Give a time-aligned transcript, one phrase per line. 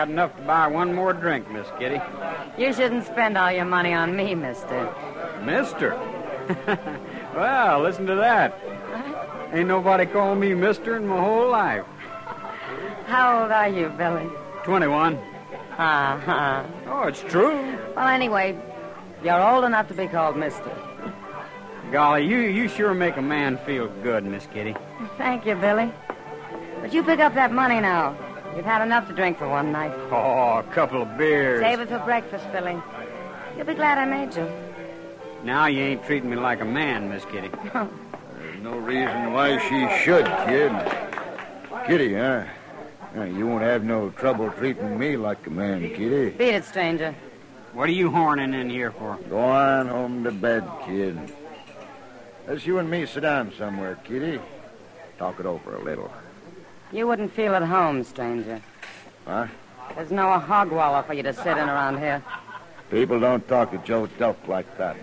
[0.00, 2.00] Got enough to buy one more drink, Miss Kitty.
[2.56, 4.90] You shouldn't spend all your money on me, mister.
[5.44, 5.90] Mister?
[7.34, 8.58] well, listen to that.
[9.52, 11.84] Ain't nobody called me mister in my whole life.
[13.08, 14.26] How old are you, Billy?
[14.62, 15.16] 21.
[15.16, 16.64] Uh-huh.
[16.86, 17.60] Oh, it's true.
[17.94, 18.58] Well, anyway,
[19.22, 20.74] you're old enough to be called mister.
[21.92, 24.74] Golly, you, you sure make a man feel good, Miss Kitty.
[25.18, 25.92] Thank you, Billy.
[26.80, 28.16] But you pick up that money now.
[28.56, 29.92] You've had enough to drink for one night.
[30.10, 31.60] Oh, a couple of beers.
[31.62, 32.76] Save it for breakfast, Billy.
[33.56, 34.48] You'll be glad I made you.
[35.44, 37.50] Now you ain't treating me like a man, Miss Kitty.
[37.72, 40.72] There's no reason why she should, kid.
[41.86, 42.44] Kitty, huh?
[43.16, 46.30] Uh, You won't have no trouble treating me like a man, Kitty.
[46.30, 47.14] Beat it, stranger.
[47.72, 49.16] What are you horning in here for?
[49.28, 51.18] Go on home to bed, kid.
[52.46, 54.40] Let's you and me sit down somewhere, Kitty.
[55.18, 56.10] Talk it over a little.
[56.92, 58.60] You wouldn't feel at home, stranger.
[59.26, 59.46] Huh?
[59.94, 62.22] There's no hog wallow for you to sit in around here.
[62.90, 64.96] People don't talk to Joe Delk like that.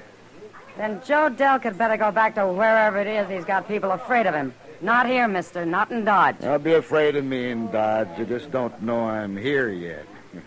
[0.78, 4.26] Then Joe Delk had better go back to wherever it is he's got people afraid
[4.26, 4.54] of him.
[4.82, 5.66] Not here, mister.
[5.66, 6.40] Not in Dodge.
[6.40, 8.10] Don't be afraid of me in Dodge.
[8.20, 10.06] You just don't know I'm here yet.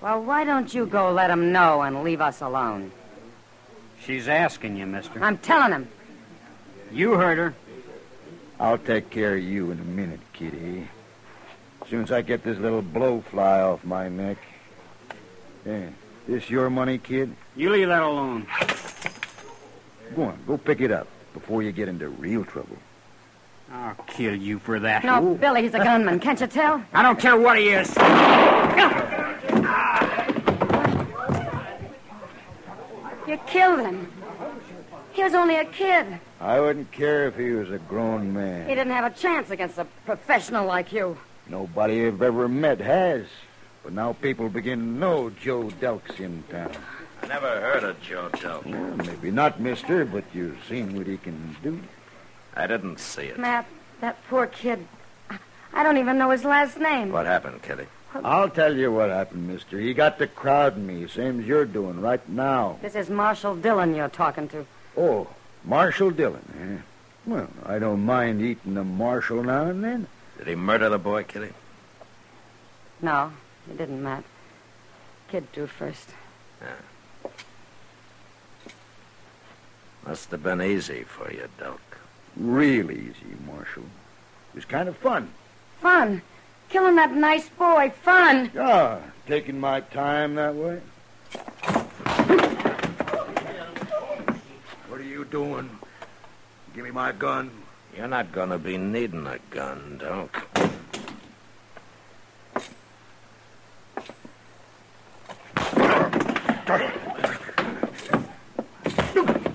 [0.00, 2.90] Well, why don't you go let him know and leave us alone?
[4.04, 5.22] She's asking you, mister.
[5.22, 5.88] I'm telling him.
[6.90, 7.54] You heard her.
[8.62, 10.86] I'll take care of you in a minute, Kitty.
[11.82, 14.38] As soon as I get this little blowfly off my neck.
[15.66, 15.88] Yeah.
[16.28, 17.34] This your money, kid?
[17.56, 18.46] You leave that alone.
[20.14, 22.76] Go on, go pick it up before you get into real trouble.
[23.72, 25.02] I'll kill you for that.
[25.02, 26.20] No, Billy, he's a gunman.
[26.20, 26.84] Can't you tell?
[26.92, 27.88] I don't care what he is.
[33.26, 34.21] You killed him.
[35.12, 36.06] He was only a kid.
[36.40, 38.68] I wouldn't care if he was a grown man.
[38.68, 41.18] He didn't have a chance against a professional like you.
[41.48, 43.26] Nobody I've ever met has.
[43.82, 46.72] But now people begin to know Joe Delk's in town.
[47.22, 48.64] I never heard of Joe Delk.
[48.64, 51.80] Well, maybe not, mister, but you've seen what he can do.
[52.56, 53.38] I didn't see it.
[53.38, 53.66] Matt,
[54.00, 54.86] that poor kid.
[55.30, 55.38] I-
[55.74, 57.12] I don't even know his last name.
[57.12, 57.86] What happened, Kitty?
[58.24, 59.78] I'll tell you what happened, mister.
[59.78, 62.78] He got to crowding me, same as you're doing right now.
[62.82, 64.66] This is Marshal Dillon you're talking to.
[64.96, 65.28] Oh,
[65.64, 66.82] Marshal Dillon, eh?
[67.24, 70.06] Well, I don't mind eating a Marshal now and then.
[70.38, 71.52] Did he murder the boy, Kitty?
[73.00, 73.32] No,
[73.68, 74.24] he didn't, Matt.
[75.28, 76.10] Kid drew first.
[80.06, 81.78] Must have been easy for you, Delk.
[82.36, 83.84] Real easy, Marshal.
[84.52, 85.30] It was kind of fun.
[85.80, 86.22] Fun.
[86.68, 87.92] Killing that nice boy.
[88.02, 88.50] Fun.
[88.54, 90.80] Yeah, taking my time that way.
[94.88, 95.68] What are you doing?
[96.74, 97.50] Give me my gun.
[97.96, 100.46] You're not going to be needing a gun, Doc.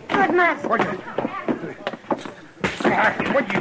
[0.10, 0.68] Good, Matt.
[0.68, 0.98] What you...
[3.34, 3.60] What you...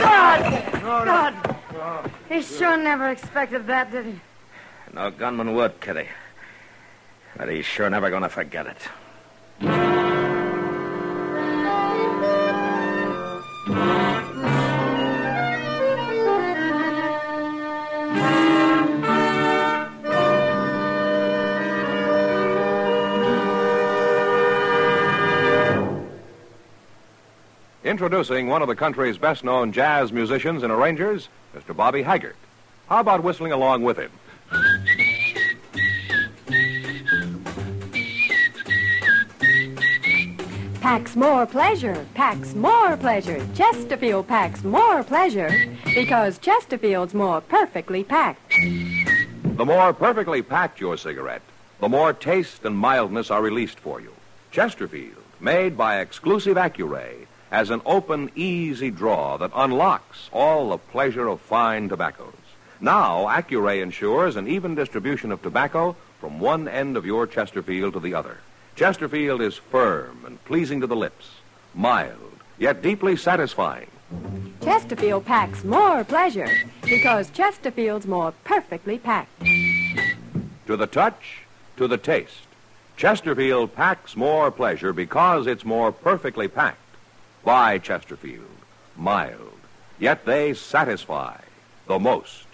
[0.00, 1.34] God!
[1.72, 2.10] God!
[2.28, 4.20] He sure never expected that, did he?
[4.92, 6.08] No gunman would, Kitty.
[7.36, 8.76] But he's sure never going to forget it.
[27.84, 31.76] Introducing one of the country's best known jazz musicians and arrangers, Mr.
[31.76, 32.36] Bobby Haggart.
[32.88, 34.10] How about whistling along with him?
[40.84, 43.42] Packs more pleasure, packs more pleasure.
[43.54, 45.50] Chesterfield packs more pleasure
[45.94, 48.52] because Chesterfield's more perfectly packed.
[49.44, 51.40] The more perfectly packed your cigarette,
[51.80, 54.12] the more taste and mildness are released for you.
[54.50, 61.28] Chesterfield, made by exclusive Accuray, has an open, easy draw that unlocks all the pleasure
[61.28, 62.34] of fine tobaccos.
[62.78, 68.00] Now, Accuray ensures an even distribution of tobacco from one end of your Chesterfield to
[68.00, 68.36] the other.
[68.76, 71.30] Chesterfield is firm and pleasing to the lips,
[71.74, 73.88] mild, yet deeply satisfying.
[74.62, 76.50] Chesterfield packs more pleasure
[76.82, 79.30] because Chesterfield's more perfectly packed.
[80.66, 81.42] To the touch,
[81.76, 82.46] to the taste.
[82.96, 86.78] Chesterfield packs more pleasure because it's more perfectly packed.
[87.44, 88.44] By Chesterfield,
[88.96, 89.58] mild,
[90.00, 91.36] yet they satisfy
[91.86, 92.46] the most.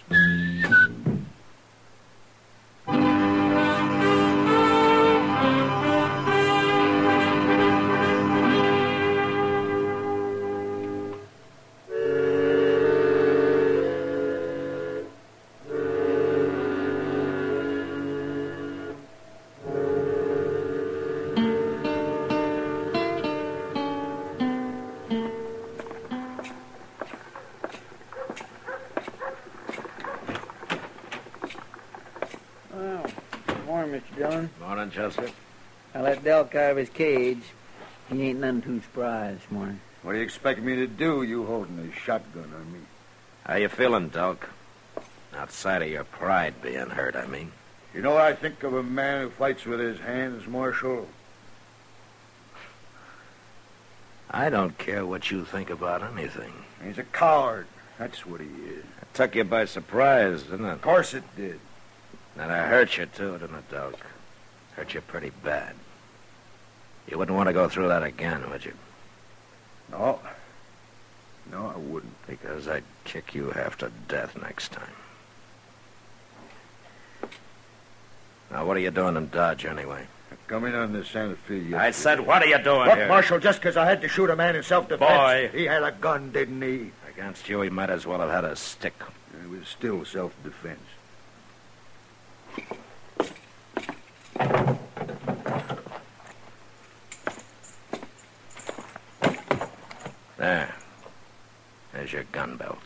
[34.91, 35.29] Chester.
[35.93, 37.43] I let Delk out of his cage.
[38.09, 39.79] He ain't none too spry this morning.
[40.03, 42.79] What do you expect me to do, you holding a shotgun on me?
[43.45, 44.49] How you feeling, Doc?
[45.33, 47.51] Outside of your pride being hurt, I mean.
[47.93, 51.07] You know what I think of a man who fights with his hands, Marshal?
[54.29, 56.53] I don't care what you think about anything.
[56.83, 57.67] He's a coward.
[57.99, 58.83] That's what he is.
[59.01, 60.71] It took you by surprise, didn't it?
[60.71, 61.59] Of course it did.
[62.37, 63.93] And I hurt you, too, didn't it, Doc?
[64.75, 65.75] Hurt you pretty bad.
[67.07, 68.73] You wouldn't want to go through that again, would you?
[69.91, 70.19] No.
[71.51, 72.27] No, I wouldn't.
[72.27, 74.93] Because I'd kick you half to death next time.
[78.49, 80.07] Now, what are you doing in Dodge, anyway?
[80.47, 81.77] Come in on the Santa Fe yesterday.
[81.77, 83.07] I said, what are you doing Look, here?
[83.07, 85.09] Marshal, just because I had to shoot a man in self-defense.
[85.09, 85.49] Boy.
[85.53, 86.91] He had a gun, didn't he?
[87.09, 88.95] Against you, he might as well have had a stick.
[89.43, 90.79] It was still self-defense.
[100.37, 100.73] There.
[102.11, 102.77] Your gun belt.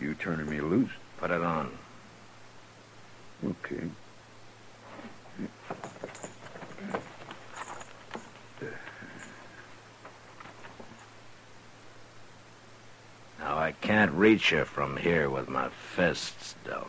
[0.00, 0.90] You turning me loose?
[1.18, 1.70] Put it on.
[3.44, 3.90] Okay.
[13.38, 16.86] Now, I can't reach you from here with my fists, Delk.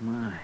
[0.00, 0.38] My.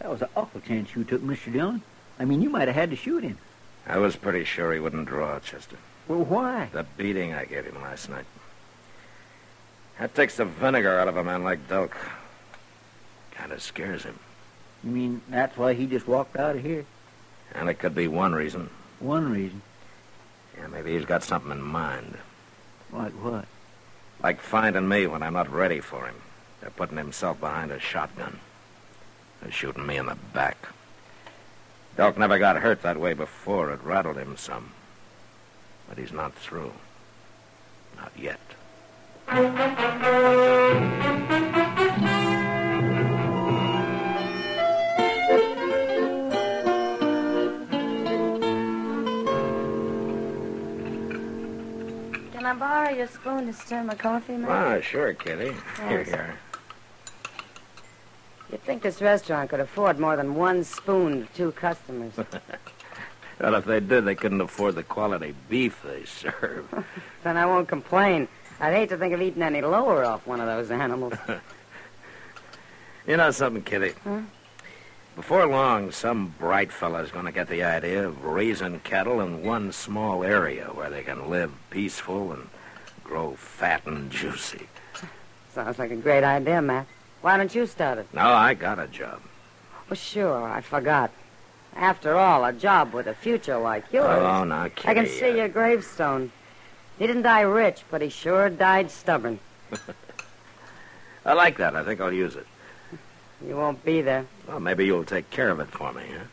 [0.00, 1.50] That was an awful chance you took, Mr.
[1.50, 1.82] Dillon.
[2.18, 3.38] I mean, you might have had to shoot him.
[3.86, 5.76] I was pretty sure he wouldn't draw, Chester.
[6.06, 6.68] Well, why?
[6.72, 8.26] The beating I gave him last night.
[9.98, 11.92] That takes the vinegar out of a man like Delk.
[13.30, 14.18] Kind of scares him.
[14.84, 16.84] You mean that's why he just walked out of here?
[17.54, 18.68] And it could be one reason.
[19.00, 19.62] One reason.
[20.58, 22.18] Yeah, maybe he's got something in mind.
[22.92, 23.46] Like what?
[24.22, 26.16] Like finding me when I'm not ready for him.
[26.60, 28.38] They're putting himself behind a shotgun.
[29.42, 30.68] They're shooting me in the back.
[31.96, 33.70] Doc never got hurt that way before.
[33.72, 34.72] It rattled him some.
[35.88, 36.72] But he's not through.
[37.96, 38.40] Not yet.
[52.32, 54.50] Can I borrow your spoon to stir my coffee, man?
[54.50, 55.54] Ah, sure, Kitty.
[55.78, 56.08] Yes.
[56.08, 56.51] Here, are.
[58.52, 62.12] You'd think this restaurant could afford more than one spoon to two customers.
[63.40, 66.64] Well, if they did, they couldn't afford the quality beef they serve.
[67.24, 68.28] then I won't complain.
[68.60, 71.14] I'd hate to think of eating any lower off one of those animals.
[73.06, 73.94] you know something, Kitty?
[74.04, 74.20] Huh?
[75.16, 79.72] Before long, some bright fella's going to get the idea of raising cattle in one
[79.72, 82.48] small area where they can live peaceful and
[83.02, 84.68] grow fat and juicy.
[85.52, 86.86] Sounds like a great idea, Matt.
[87.22, 88.12] Why don't you start it?
[88.12, 89.20] No, I got a job.
[89.88, 91.12] Well, sure, I forgot.
[91.76, 94.06] After all, a job with a future like yours.
[94.10, 94.88] Oh, now, Kitty.
[94.88, 96.32] I can see uh, your gravestone.
[96.98, 99.38] He didn't die rich, but he sure died stubborn.
[101.24, 101.76] I like that.
[101.76, 102.46] I think I'll use it.
[103.46, 104.26] You won't be there.
[104.46, 106.24] Well, maybe you'll take care of it for me, huh?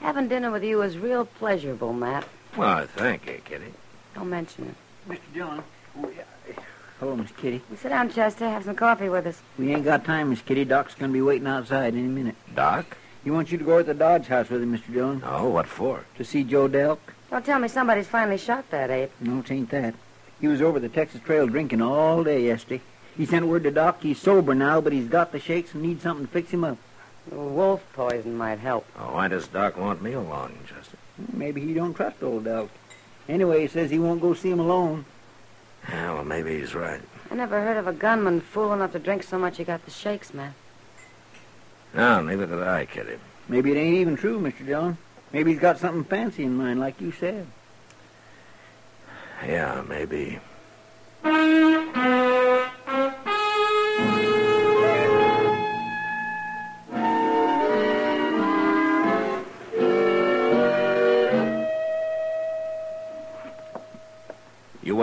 [0.00, 2.26] Having dinner with you is real pleasurable, Matt.
[2.56, 3.72] Well, thank you, Kitty.
[4.14, 5.10] Don't mention it.
[5.10, 5.34] Mr.
[5.34, 5.62] Dillon.
[6.96, 7.00] Yeah.
[7.00, 7.62] Hello, Miss Kitty.
[7.68, 8.48] Well, sit down, Chester.
[8.48, 9.40] Have some coffee with us.
[9.58, 10.64] We ain't got time, Miss Kitty.
[10.64, 12.36] Doc's gonna be waiting outside any minute.
[12.54, 12.96] Doc?
[13.24, 14.92] He wants you to go over to the Dodge house with him, Mr.
[14.92, 15.22] Dillon.
[15.24, 16.04] Oh, what for?
[16.16, 16.98] To see Joe Delk.
[17.30, 19.10] Don't tell me somebody's finally shot that ape.
[19.20, 19.94] No, it ain't that.
[20.40, 22.82] He was over the Texas Trail drinking all day yesterday.
[23.16, 26.02] He sent word to Doc he's sober now, but he's got the shakes and needs
[26.02, 26.78] something to fix him up.
[27.30, 28.86] Wolf poison might help.
[28.96, 30.98] Oh, why does Doc want me along, Chester?
[31.32, 32.68] Maybe he don't trust old Delk.
[33.28, 35.04] Anyway, he says he won't go see him alone.
[35.88, 37.00] Yeah, well, maybe he's right.
[37.30, 39.90] I never heard of a gunman fool enough to drink so much he got the
[39.90, 40.54] shakes, Matt.
[41.94, 43.16] No, neither did I, Kitty.
[43.48, 44.66] Maybe it ain't even true, Mr.
[44.66, 44.98] Dillon.
[45.32, 47.46] Maybe he's got something fancy in mind, like you said.
[49.44, 50.38] Yeah, maybe.
[51.24, 51.85] Mm.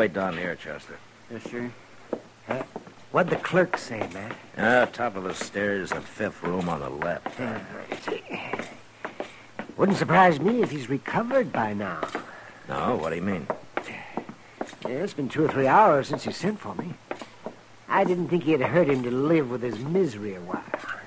[0.03, 0.97] Wait down here, Chester.
[1.31, 1.71] Yes, sir.
[3.13, 4.35] What'd the clerk say, Matt?
[4.57, 7.39] Ah, top of the stairs, the fifth room on the left.
[9.77, 12.01] Wouldn't surprise me if he's recovered by now.
[12.67, 13.47] No, what do you mean?
[13.87, 16.95] Yeah, it's been two or three hours since he sent for me.
[17.87, 20.65] I didn't think he'd hurt him to live with his misery a while.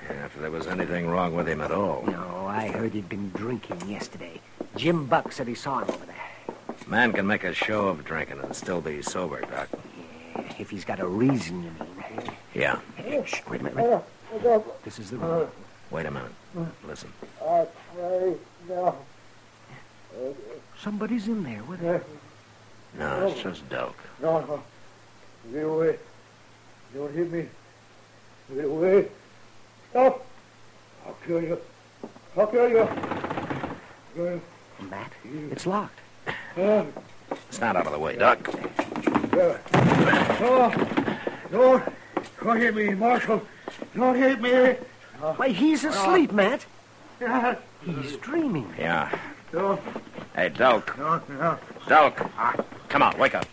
[0.08, 2.02] Yeah, if there was anything wrong with him at all.
[2.06, 4.40] No, I heard he'd been drinking yesterday.
[4.74, 6.15] Jim Buck said he saw him over there.
[6.88, 9.69] Man can make a show of drinking and still be sober, Doc.
[10.59, 12.31] If he's got a reason, you mean.
[12.55, 12.78] Yeah.
[13.25, 13.76] Shh, wait a minute.
[13.76, 14.40] Wait.
[14.40, 14.85] a minute.
[14.85, 15.49] This is the room.
[15.90, 16.31] Wait a minute.
[16.87, 17.12] Listen.
[20.78, 22.05] Somebody's in there with her.
[22.97, 23.97] No, it's just Doc.
[24.23, 24.62] No, no.
[25.52, 25.99] Get away.
[26.95, 27.47] Don't hit me.
[28.55, 29.09] Get away.
[29.90, 30.25] Stop.
[31.05, 31.59] I'll kill you.
[32.37, 32.88] I'll kill you.
[34.19, 34.38] Uh,
[34.88, 35.12] Matt,
[35.50, 35.99] it's locked.
[36.56, 36.84] Uh,
[37.50, 38.48] Stand out of the way, Doc.
[38.48, 39.58] uh,
[40.40, 40.72] no.
[41.50, 41.84] Don't.
[42.42, 43.42] Don't hit me, Marshal.
[43.94, 44.76] Don't hit me.
[45.36, 46.64] Why, he's asleep, Matt.
[47.84, 48.72] He's dreaming.
[48.78, 49.16] Yeah.
[49.52, 49.78] No,
[50.34, 50.96] Hey, Doc.
[50.98, 51.58] no, no.
[51.88, 52.30] Doc.
[52.88, 53.46] Come on, wake up.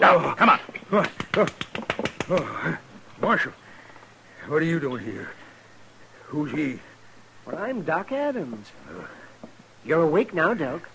[0.00, 0.60] Doc, come on.
[2.32, 2.78] Oh,
[3.20, 3.52] Marshal,
[4.46, 5.30] what are you doing here?
[6.26, 6.78] Who's he?
[7.44, 8.68] Well, I'm Doc Adams.
[9.84, 10.88] You're awake now, Doc.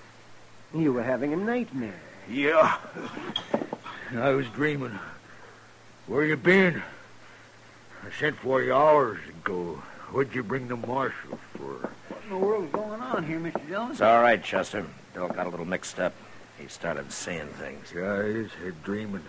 [0.76, 2.02] You were having a nightmare.
[2.30, 2.78] Yeah.
[4.14, 5.00] I was dreaming.
[6.06, 6.84] Where you been?
[8.04, 9.82] I sent for you hours ago.
[10.12, 11.90] What'd you bring the marshal for?
[12.10, 13.68] What in the world's going on here, Mr.
[13.68, 13.92] Dillon?
[13.92, 14.86] It's all right, Chester.
[15.14, 16.14] Doc got a little mixed up.
[16.60, 17.92] He started seeing things.
[17.92, 18.50] Guys,
[18.84, 19.24] dreaming.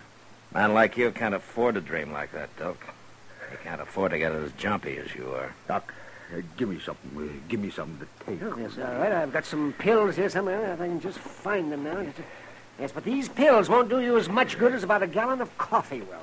[0.53, 2.77] Man like you can't afford to dream like that, Doc.
[3.53, 5.55] You can't afford to get as jumpy as you are.
[5.69, 5.95] Doc,
[6.33, 7.11] uh, give me something.
[7.17, 8.43] Uh, give me something to take.
[8.43, 9.13] Oh, yes, all right.
[9.13, 10.73] I've got some pills here somewhere.
[10.73, 12.07] If I can just find them now.
[12.79, 15.57] Yes, but these pills won't do you as much good as about a gallon of
[15.57, 16.21] coffee will.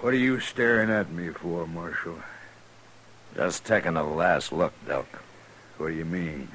[0.00, 2.18] What are you staring at me for, Marshal?
[3.34, 5.06] Just taking a last look, Doc.
[5.76, 6.48] What do you mean?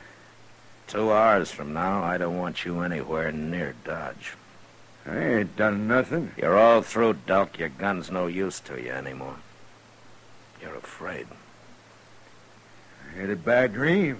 [0.87, 4.33] Two hours from now, I don't want you anywhere near Dodge.
[5.05, 6.31] I ain't done nothing.
[6.37, 7.57] You're all through, Doc.
[7.59, 9.37] Your gun's no use to you anymore.
[10.61, 11.27] You're afraid.
[13.15, 14.19] I had a bad dream.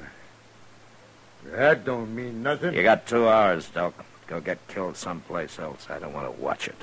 [1.46, 2.74] That don't mean nothing.
[2.76, 3.94] You got two hours, Doc.
[4.28, 5.88] Go get killed someplace else.
[5.90, 6.76] I don't want to watch it.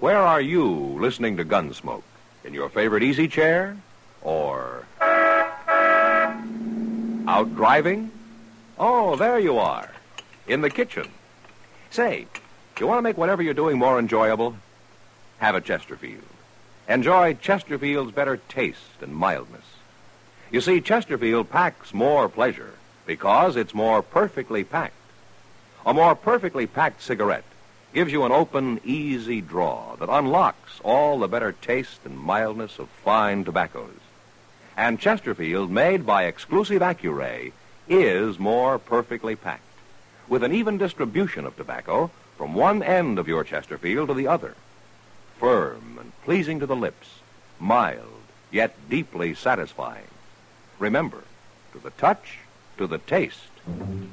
[0.00, 0.66] Where are you
[1.00, 2.02] listening to Gunsmoke?
[2.44, 3.76] In your favorite easy chair?
[7.28, 8.10] Out driving?
[8.78, 9.90] Oh, there you are.
[10.46, 11.08] In the kitchen.
[11.90, 12.26] Say,
[12.80, 14.56] You want to make whatever you're doing more enjoyable?
[15.38, 16.22] Have a Chesterfield.
[16.88, 19.64] Enjoy Chesterfield's better taste and mildness.
[20.50, 22.72] You see, Chesterfield packs more pleasure
[23.04, 24.94] because it's more perfectly packed.
[25.84, 27.44] A more perfectly packed cigarette
[27.92, 32.88] gives you an open, easy draw that unlocks all the better taste and mildness of
[33.04, 34.07] fine tobaccos.
[34.78, 37.50] And Chesterfield, made by exclusive Accuray,
[37.88, 39.80] is more perfectly packed,
[40.28, 44.54] with an even distribution of tobacco from one end of your Chesterfield to the other.
[45.40, 47.08] Firm and pleasing to the lips,
[47.58, 50.06] mild, yet deeply satisfying.
[50.78, 51.24] Remember,
[51.72, 52.38] to the touch,
[52.76, 53.50] to the taste.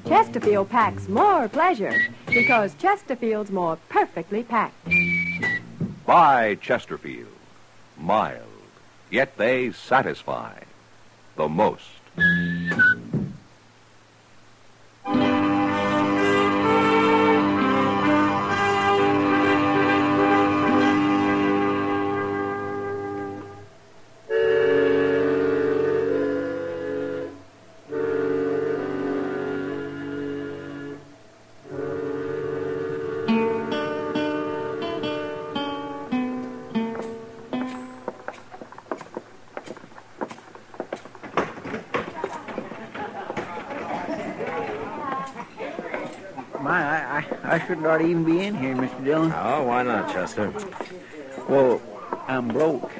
[0.04, 1.96] Chesterfield packs more pleasure
[2.26, 4.74] because Chesterfield's more perfectly packed.
[6.04, 7.28] Buy Chesterfield.
[7.96, 8.42] Mild,
[9.16, 10.52] yet they satisfy
[11.36, 11.88] the most.
[47.56, 49.02] I, I shouldn't even be in here, Mr.
[49.02, 49.32] Dillon.
[49.34, 50.52] Oh, why not, Chester?
[51.48, 51.80] Well,
[52.28, 52.90] I'm broke.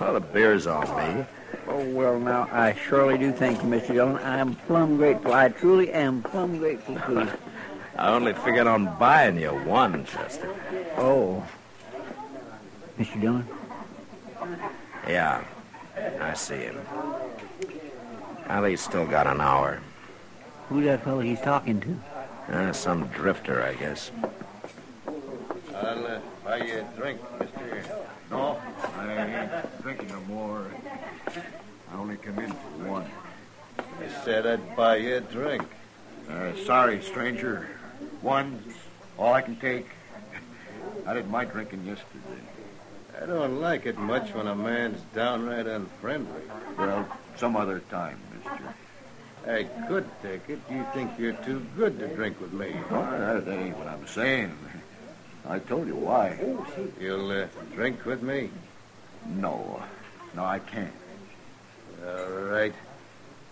[0.00, 1.26] Well, the beer's on me.
[1.66, 3.88] Oh, well, now, I surely do thank you, Mr.
[3.88, 4.16] Dillon.
[4.24, 5.34] I'm plumb grateful.
[5.34, 7.28] I truly am plumb grateful to you.
[7.98, 10.54] I only figured on buying you one, Chester.
[10.96, 11.46] Oh.
[12.98, 13.20] Mr.
[13.20, 13.46] Dillon?
[15.06, 15.44] Yeah,
[16.18, 16.78] I see him.
[18.48, 19.82] Well, he's still got an hour.
[20.70, 22.17] Who's that fellow he's talking to?
[22.50, 24.10] Uh, some drifter, I guess.
[25.74, 27.84] I'll uh, buy you a drink, mister.
[28.30, 28.58] No,
[28.96, 30.66] I ain't drinking no more.
[31.26, 33.06] I only come in for one.
[33.78, 35.62] I said I'd buy you a drink.
[36.30, 37.68] Uh, sorry, stranger.
[38.22, 38.74] One's
[39.18, 39.86] all I can take.
[41.06, 42.42] I did my drinking yesterday.
[43.20, 46.42] I don't like it much when a man's downright unfriendly.
[46.78, 47.06] Well,
[47.36, 48.74] some other time, mister.
[49.46, 50.58] I could take it.
[50.70, 52.74] You think you're too good to drink with me.
[52.90, 54.56] Oh, that, that ain't what I'm saying.
[55.48, 56.38] I told you why.
[57.00, 58.50] You'll uh, drink with me?
[59.26, 59.82] No.
[60.34, 60.92] No, I can't.
[62.06, 62.74] All right.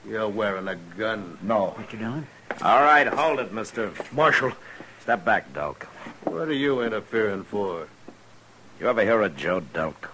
[0.07, 1.38] You're wearing a gun.
[1.42, 1.75] No.
[1.79, 1.99] Mr.
[1.99, 2.27] Dillon?
[2.62, 3.92] All right, hold it, mister.
[4.12, 4.53] Marshal.
[5.01, 5.85] Step back, Delk.
[6.25, 7.88] What are you interfering for?
[8.81, 10.11] You ever hear of Joe Delk?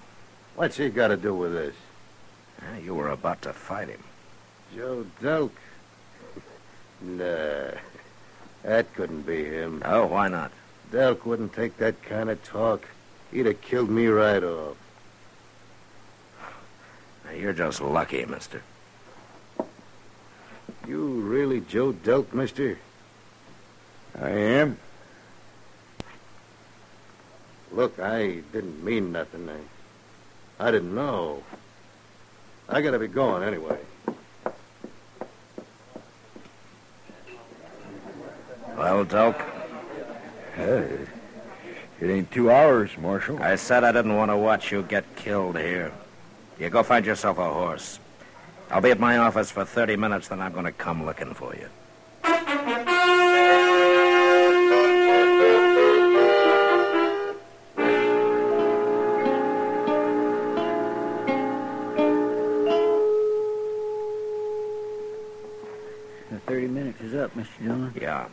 [0.54, 1.74] What's he got to do with this?
[2.60, 4.02] Uh, you were about to fight him.
[4.74, 5.50] Joe Delk?
[7.00, 7.78] nah.
[8.62, 9.82] That couldn't be him.
[9.84, 10.52] Oh, why not?
[10.92, 12.86] Delk wouldn't take that kind of talk.
[13.32, 14.76] He'd have killed me right off.
[17.24, 18.62] Now, you're just lucky, mister.
[20.86, 22.78] You really Joe Delk, mister?
[24.20, 24.78] I am.
[27.72, 29.48] Look, I didn't mean nothing.
[29.48, 31.42] I, I didn't know.
[32.68, 33.78] I gotta be going anyway.
[38.82, 39.40] Well, Delk,
[40.56, 41.06] Hey,
[42.00, 43.40] it ain't two hours, Marshal.
[43.40, 45.92] I said I didn't want to watch you get killed here.
[46.58, 48.00] You go find yourself a horse.
[48.72, 51.54] I'll be at my office for 30 minutes, then I'm going to come looking for
[51.54, 51.68] you.
[66.32, 67.46] The 30 minutes is up, Mr.
[67.62, 67.94] Dillon.
[68.00, 68.26] Yeah,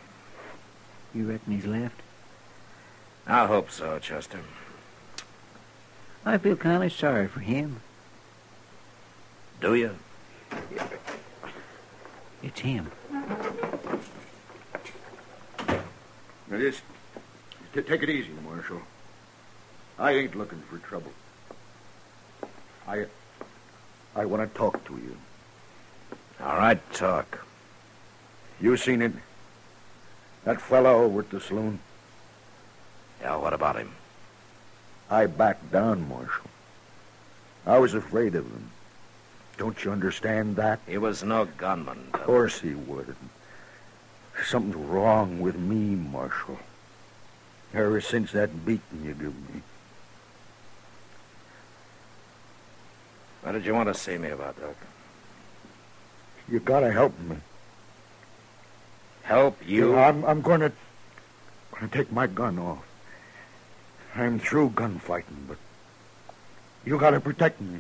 [1.14, 2.02] You reckon he's left?
[3.26, 4.40] I hope so, Chester.
[6.26, 7.82] I feel kind of sorry for him.
[9.62, 9.96] Do you?
[12.42, 12.92] It's him.
[16.50, 16.82] Now, just
[17.74, 18.82] t- take it easy, Marshal.
[19.98, 21.12] I ain't looking for trouble.
[22.88, 23.06] I,
[24.16, 25.18] I want to talk to you.
[26.42, 27.46] All right, talk.
[28.62, 29.12] You seen it?
[30.50, 31.78] That fellow over at the saloon?
[33.22, 33.92] Yeah, what about him?
[35.08, 36.50] I backed down, Marshal.
[37.68, 38.72] I was afraid of him.
[39.58, 40.80] Don't you understand that?
[40.88, 42.08] He was no gunman.
[42.16, 43.16] Of course he would.
[44.44, 46.58] Something's wrong with me, Marshal.
[47.72, 49.62] Ever since that beating you gave me.
[53.44, 54.76] What did you want to see me about, Doc?
[56.50, 57.36] You gotta help me.
[59.30, 59.96] Help you?
[59.96, 60.72] I'm, I'm gonna,
[61.72, 62.84] gonna take my gun off.
[64.16, 65.58] I'm through gunfighting, but
[66.84, 67.78] you gotta protect me.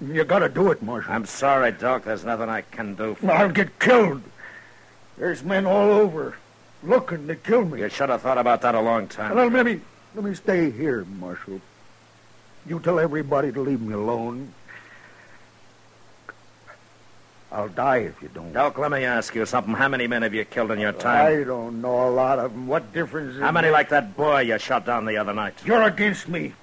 [0.00, 1.12] You gotta do it, Marshal.
[1.12, 2.04] I'm sorry, Doc.
[2.04, 3.52] There's nothing I can do for I'll you.
[3.52, 4.22] get killed.
[5.18, 6.36] There's men all over
[6.84, 7.80] looking to kill me.
[7.80, 9.34] You should have thought about that a long time.
[9.34, 9.80] Well, let me
[10.14, 11.60] let me stay here, Marshal.
[12.64, 14.54] You tell everybody to leave me alone.
[17.52, 18.52] I'll die if you don't.
[18.54, 19.74] Doc, let me ask you something.
[19.74, 21.26] How many men have you killed in your time?
[21.26, 22.66] I don't know a lot of them.
[22.66, 23.38] What difference?
[23.38, 25.54] How many like that boy you shot down the other night?
[25.64, 26.54] You're against me.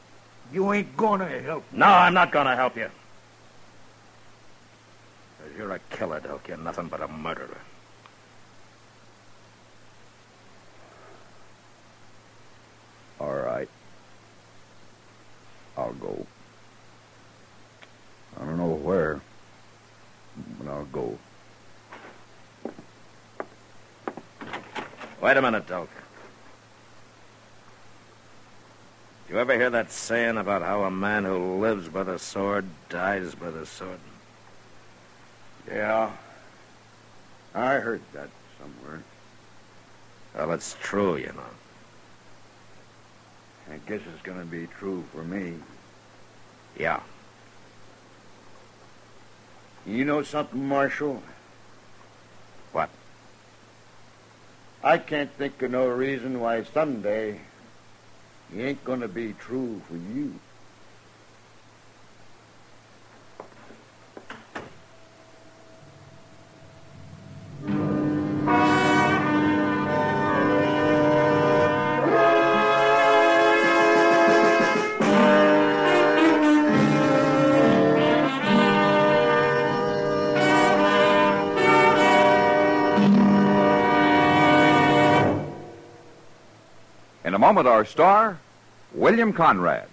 [0.52, 1.71] You ain't gonna help.
[1.71, 1.80] Me.
[1.80, 2.89] No, I'm not to help you.
[5.56, 6.47] you're a killer, Doc.
[6.47, 7.58] You're nothing but a murderer.
[13.19, 13.69] All right.
[15.78, 16.25] I'll go.
[18.39, 19.21] I don't know where,
[20.60, 21.17] but I'll go.
[25.21, 25.89] Wait a minute, Doc.
[29.28, 32.65] Do you ever hear that saying about how a man who lives by the sword
[32.89, 33.99] dies by the sword?
[35.67, 36.12] Yeah.
[37.54, 39.04] I heard that somewhere.
[40.36, 41.43] Well, it's true, you know.
[43.71, 45.56] I guess it's gonna be true for me.
[46.78, 47.02] Yeah.
[49.89, 51.23] You know something, Marshal?
[52.73, 52.91] What?
[54.84, 57.39] I can't think of no reason why someday
[58.54, 60.39] he ain't gonna be true for you.
[87.49, 88.38] Moment, our star,
[88.93, 89.88] William Conrad.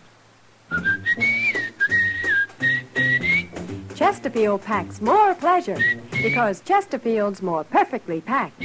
[3.95, 5.79] Chesterfield packs more pleasure
[6.11, 8.63] because Chesterfield's more perfectly packed.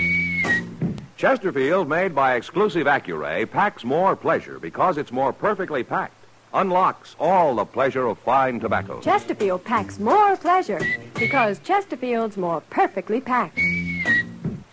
[1.15, 6.25] Chesterfield, made by exclusive Accuray, packs more pleasure because it's more perfectly packed.
[6.53, 8.99] Unlocks all the pleasure of fine tobacco.
[8.99, 10.81] Chesterfield packs more pleasure
[11.15, 13.57] because Chesterfield's more perfectly packed.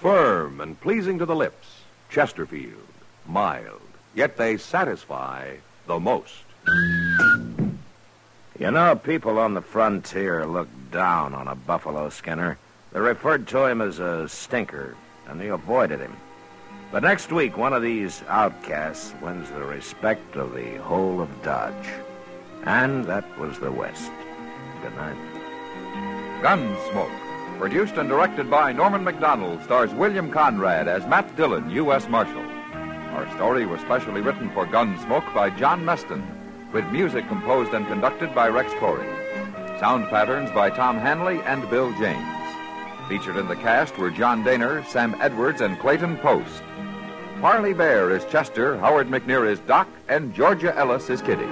[0.01, 1.83] Firm and pleasing to the lips.
[2.11, 2.83] Chesterfield.
[3.29, 3.88] Mild.
[4.19, 6.43] Yet they satisfy the most.
[8.59, 12.59] You know, people on the frontier look down on a buffalo skinner.
[12.93, 14.97] They referred to him as a stinker,
[15.29, 16.17] and they avoided him.
[16.91, 21.89] But next week, one of these outcasts wins the respect of the whole of Dodge.
[22.65, 24.11] And that was the West.
[24.83, 25.17] Good night.
[26.43, 27.59] Gunsmoke.
[27.61, 32.09] Produced and directed by Norman Macdonnell, stars William Conrad as Matt Dillon, U.S.
[32.09, 32.58] Marshal.
[33.11, 36.25] Our story was specially written for Gunsmoke by John Meston,
[36.73, 39.09] with music composed and conducted by Rex Koury.
[39.81, 42.27] Sound patterns by Tom Hanley and Bill James.
[43.09, 46.63] Featured in the cast were John Dehner, Sam Edwards, and Clayton Post.
[47.41, 51.49] Parley Baer is Chester, Howard McNear is Doc, and Georgia Ellis is Kitty.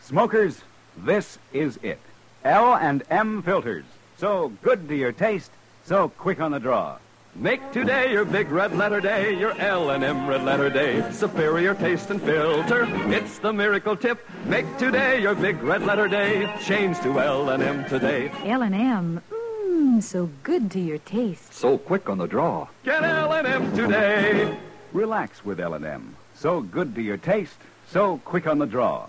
[0.00, 0.62] Smokers,
[0.96, 2.00] this is it.
[2.44, 3.84] L and M filters.
[4.18, 5.50] So good to your taste,
[5.86, 6.98] so quick on the draw.
[7.36, 11.04] Make today your big red letter day, your L and M red letter day.
[11.12, 14.26] Superior taste and filter, it's the miracle tip.
[14.46, 16.50] Make today your big red letter day.
[16.64, 18.32] Change to L and M today.
[18.44, 21.52] L and M, mmm, so good to your taste.
[21.52, 22.68] So quick on the draw.
[22.84, 24.58] Get L and M today.
[24.92, 26.16] Relax with L and M.
[26.34, 27.58] So good to your taste,
[27.90, 29.08] so quick on the draw.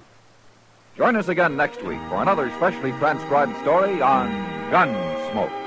[0.98, 4.28] Join us again next week for another specially transcribed story on
[4.70, 5.67] Gunsmoke.